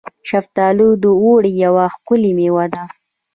شفتالو 0.29 0.89
د 1.03 1.05
اوړي 1.23 1.51
یوه 1.63 1.85
ښکلې 1.93 2.31
میوه 2.39 2.65
ده. 2.73 2.83